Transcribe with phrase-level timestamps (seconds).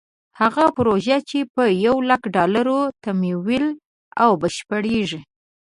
[0.39, 3.65] هغه پروژه چې په یو لک ډالرو تمویل
[4.23, 5.21] او بشپړېږي.